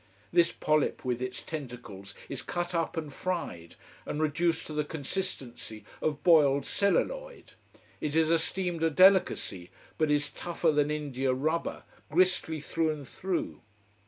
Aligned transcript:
This 0.33 0.51
polyp 0.51 1.05
with 1.05 1.21
its 1.21 1.43
tentacles 1.43 2.15
is 2.27 2.41
cut 2.41 2.73
up 2.73 2.97
and 2.97 3.13
fried, 3.13 3.75
and 4.03 4.19
reduced 4.19 4.65
to 4.65 4.73
the 4.73 4.83
consistency 4.83 5.85
of 6.01 6.23
boiled 6.23 6.65
celluloid. 6.65 7.53
It 7.99 8.15
is 8.15 8.31
esteemed 8.31 8.81
a 8.81 8.89
delicacy: 8.89 9.69
but 9.99 10.09
is 10.09 10.31
tougher 10.31 10.71
than 10.71 10.89
indiarubber, 10.89 11.83
gristly 12.09 12.59
through 12.61 12.89
and 12.89 13.07
through. 13.07 13.61